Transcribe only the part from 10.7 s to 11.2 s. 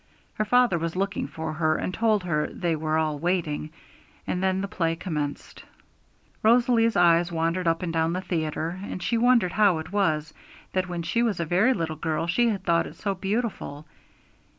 that when